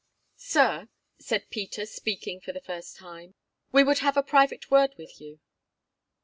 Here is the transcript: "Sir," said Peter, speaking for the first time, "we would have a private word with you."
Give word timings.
"Sir," 0.39 0.89
said 1.19 1.51
Peter, 1.51 1.85
speaking 1.85 2.39
for 2.41 2.51
the 2.53 2.59
first 2.59 2.95
time, 2.97 3.35
"we 3.71 3.83
would 3.83 3.99
have 3.99 4.17
a 4.17 4.23
private 4.23 4.71
word 4.71 4.95
with 4.97 5.21
you." 5.21 5.39